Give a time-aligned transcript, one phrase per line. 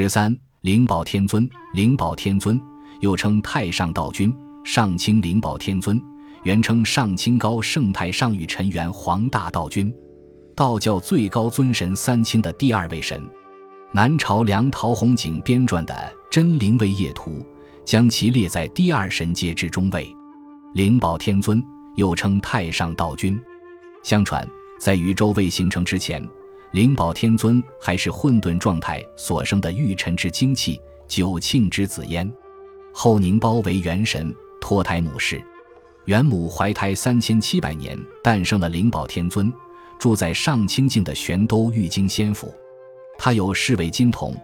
[0.00, 2.60] 十三，灵宝天尊，灵宝天尊
[3.00, 4.32] 又称太上道君、
[4.62, 6.00] 上清灵宝天尊，
[6.44, 9.92] 原称上清高圣太上玉陈元皇大道君，
[10.54, 13.20] 道教最高尊神三清的第二位神。
[13.90, 15.92] 南朝梁陶弘景编撰的
[16.30, 17.32] 《真灵位业图》
[17.84, 20.08] 将其列在第二神阶之中位。
[20.74, 21.60] 灵宝天尊
[21.96, 23.36] 又称太上道君。
[24.04, 26.24] 相传，在宇宙未形成之前，
[26.72, 32.30] 灵宝天尊还是混沌状态所生的玉尘之精气，九庆之子焉。
[32.92, 35.42] 后凝包为元神，脱胎母氏。
[36.04, 39.50] 元母怀胎三千七百年，诞生了灵宝天尊，
[39.98, 42.52] 住在上清境的玄都玉京仙府。
[43.16, 44.36] 他有侍卫金童，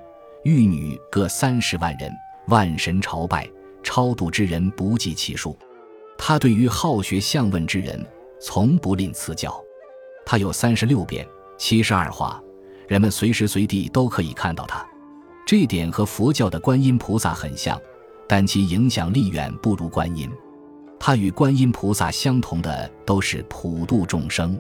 [0.45, 2.11] 玉女各三十万人，
[2.49, 3.47] 万神朝拜，
[3.83, 5.57] 超度之人不计其数。
[6.17, 8.03] 他对于好学相问之人，
[8.41, 9.63] 从不吝赐教。
[10.25, 11.27] 他有三十六变、
[11.57, 12.43] 七十二化，
[12.89, 14.85] 人们随时随地都可以看到他。
[15.47, 17.81] 这点和佛教的观音菩萨很像，
[18.27, 20.31] 但其影响力远不如观音。
[20.99, 24.59] 他与观音菩萨相同的都是普度众生。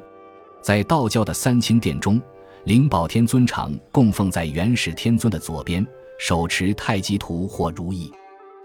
[0.62, 2.20] 在道教的三清殿中，
[2.64, 5.86] 灵宝天尊常供奉在元始天尊的左边，
[6.18, 8.12] 手持太极图或如意。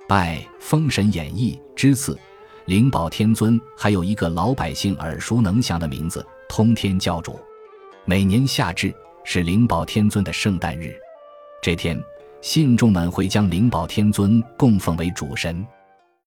[0.07, 2.17] 拜《封神演义》之次。
[2.65, 7.39] 灵宝天尊还有一个老百姓耳熟能详的名字——通天教主。
[8.09, 8.91] 每年夏至
[9.23, 10.99] 是灵宝天尊的圣诞日，
[11.61, 11.95] 这天
[12.41, 15.63] 信众们会将灵宝天尊供奉为主神。